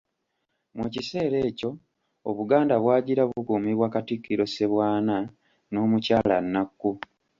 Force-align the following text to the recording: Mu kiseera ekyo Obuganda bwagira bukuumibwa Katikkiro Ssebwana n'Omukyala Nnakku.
Mu 0.77 0.85
kiseera 0.93 1.37
ekyo 1.49 1.69
Obuganda 2.29 2.75
bwagira 2.83 3.21
bukuumibwa 3.29 3.87
Katikkiro 3.93 4.43
Ssebwana 4.47 5.15
n'Omukyala 5.71 6.37
Nnakku. 6.43 6.91